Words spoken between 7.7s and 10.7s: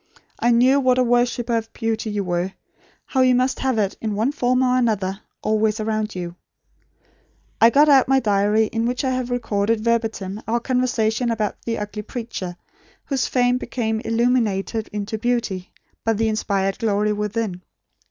out my diary in which I had recorded verbatim our